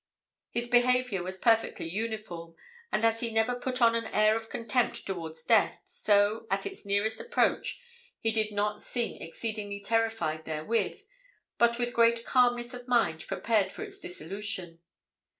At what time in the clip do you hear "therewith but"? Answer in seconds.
10.45-11.77